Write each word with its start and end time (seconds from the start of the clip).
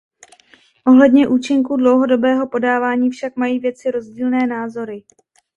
Ohledně 0.87 1.27
účinků 1.27 1.75
dlouhodobého 1.77 2.47
podávání 2.49 3.09
však 3.09 3.35
mají 3.35 3.59
vědci 3.59 3.91
rozdílné 3.91 4.47
názory. 4.47 5.03